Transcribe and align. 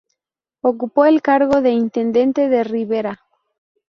Ocupó 0.61 1.05
el 1.05 1.21
cargo 1.21 1.61
de 1.61 1.69
Intendente 1.73 2.49
de 2.49 2.63
Rivera. 2.63 3.21